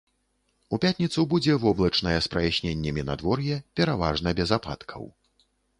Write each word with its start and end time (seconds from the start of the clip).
У 0.77 0.79
пятніцу 0.85 1.25
будзе 1.33 1.57
воблачнае 1.65 2.15
з 2.27 2.31
праясненнямі 2.37 3.07
надвор'е, 3.11 3.63
пераважна 3.81 4.29
без 4.43 4.49
ападкаў. 4.61 5.03